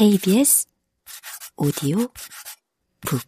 [0.00, 0.66] KBS
[1.58, 1.98] 오디오
[3.02, 3.20] 북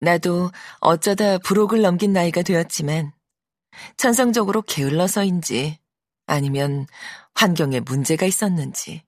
[0.00, 0.50] 나도
[0.80, 3.12] 어쩌다 부록을 넘긴 나이가 되었지만
[3.96, 5.78] 천성적으로 게을러서인지
[6.26, 6.88] 아니면
[7.36, 9.04] 환경에 문제가 있었는지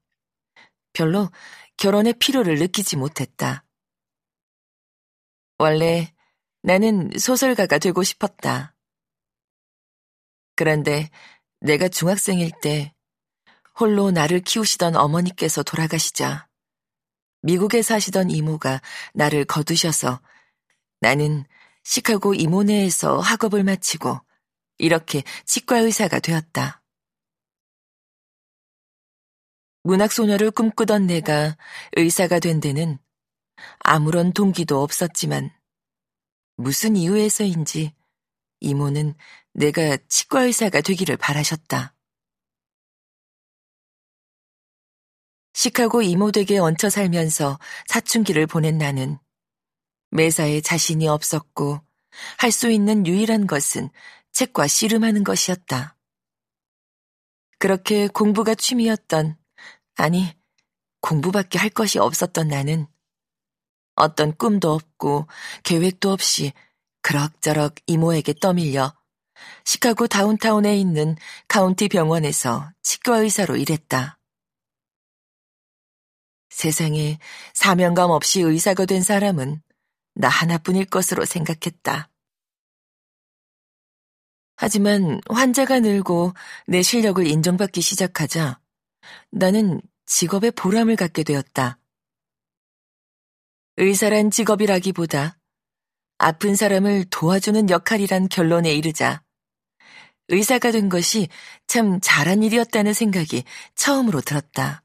[0.93, 1.29] 별로
[1.77, 3.65] 결혼의 필요를 느끼지 못했다.
[5.59, 6.15] 원래
[6.63, 8.77] 나는 소설가가 되고 싶었다.
[10.55, 11.11] 그런데
[11.67, 12.95] 내가 중학생일 때
[13.81, 16.47] 홀로 나를 키우시던 어머니께서 돌아가시자
[17.43, 18.81] 미국에 사시던 이모가
[19.15, 20.21] 나를 거두셔서
[21.01, 21.45] 나는
[21.83, 24.21] 시카고 이모네에서 학업을 마치고
[24.79, 26.83] 이렇게 치과 의사가 되었다.
[29.83, 31.57] 문학소녀를 꿈꾸던 내가
[31.97, 32.97] 의사가 된 데는
[33.81, 35.51] 아무런 동기도 없었지만
[36.57, 37.93] 무슨 이유에서인지
[38.61, 39.15] 이모는
[39.53, 41.95] 내가 치과 의사가 되기를 바라셨다.
[45.55, 49.19] 시카고 이모 댁에 얹혀 살면서 사춘기를 보낸 나는
[50.11, 51.81] 매사에 자신이 없었고
[52.39, 53.91] 할 수 있는 유일한 것은
[54.33, 55.97] 책과 씨름하는 것이었다.
[57.59, 59.37] 그렇게 공부가 취미였던,
[59.97, 60.35] 아니,
[61.01, 62.87] 공부밖에 할 것이 없었던 나는
[63.95, 65.27] 어떤 꿈도 없고
[65.65, 66.53] 계획도 없이
[67.07, 68.93] 그럭저럭 이모에게 떠밀려
[69.65, 71.15] 시카고 다운타운에 있는
[71.47, 74.19] 카운티 병원에서 치과 의사로 일했다.
[76.51, 77.21] 세상에
[77.55, 79.63] 사명감 없이 의사가 된 사람은
[80.15, 82.11] 나 하나뿐일 것으로 생각했다.
[84.57, 86.33] 하지만 환자가 늘고
[86.67, 88.59] 내 실력을 인정받기 시작하자
[89.31, 91.79] 나는 직업에 보람을 갖게 되었다.
[93.77, 95.39] 의사란 직업이라기보다
[96.19, 99.23] 아픈 사람을 도와주는 역할이란 결론에 이르자
[100.29, 101.29] 의사가 된 것이
[101.67, 104.83] 참 잘한 일이었다는 생각이 처음으로 들었다.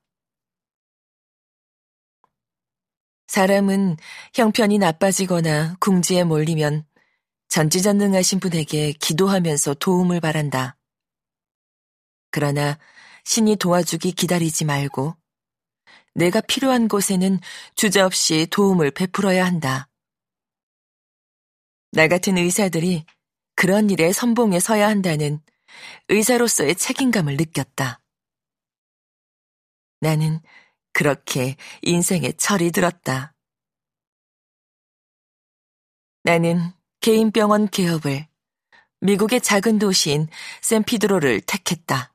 [3.27, 3.95] 사람은
[4.33, 6.86] 형편이 나빠지거나 궁지에 몰리면
[7.47, 10.77] 전지전능하신 분에게 기도하면서 도움을 바란다.
[12.30, 12.77] 그러나
[13.23, 15.15] 신이 도와주기 기다리지 말고
[16.14, 17.39] 내가 필요한 곳에는
[17.75, 19.87] 주저없이 도움을 베풀어야 한다.
[21.93, 23.05] 나 같은 의사들이
[23.55, 25.41] 그런 일에 선봉에 서야 한다는
[26.07, 28.02] 의사로서의 책임감을 느꼈다.
[29.99, 30.39] 나는
[30.93, 33.33] 그렇게 인생에 철이 들었다.
[36.23, 36.71] 나는
[37.02, 38.27] 개인병원 개업을
[39.02, 40.27] 미국의 작은 도시인
[40.61, 42.11] 샌피드로를 택했다.